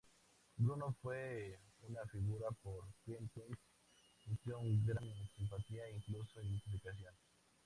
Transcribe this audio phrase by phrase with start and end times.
[0.57, 3.61] Bruno fue una figura por quien West
[4.25, 5.05] sintió una gran
[5.37, 7.13] simpatía e incluso identificación.